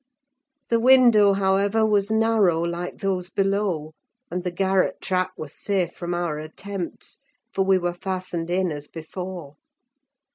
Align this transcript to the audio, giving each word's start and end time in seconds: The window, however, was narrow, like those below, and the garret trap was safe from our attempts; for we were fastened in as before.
The 0.69 0.79
window, 0.79 1.33
however, 1.33 1.85
was 1.85 2.09
narrow, 2.09 2.59
like 2.63 2.97
those 3.01 3.29
below, 3.29 3.93
and 4.31 4.43
the 4.43 4.49
garret 4.49 4.99
trap 4.99 5.29
was 5.37 5.53
safe 5.55 5.93
from 5.93 6.15
our 6.15 6.39
attempts; 6.39 7.19
for 7.53 7.63
we 7.65 7.77
were 7.77 7.93
fastened 7.93 8.49
in 8.49 8.71
as 8.71 8.87
before. 8.87 9.57